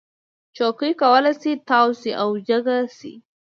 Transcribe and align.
چوکۍ 0.55 0.91
کولی 1.01 1.33
شي 1.41 1.51
تاو 1.69 1.87
شي 1.99 2.11
او 2.21 2.29
جګ 2.47 2.65
شي. 2.97 3.13